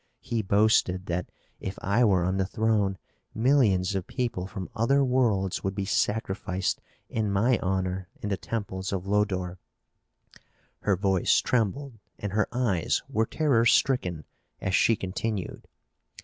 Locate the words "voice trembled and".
10.95-12.31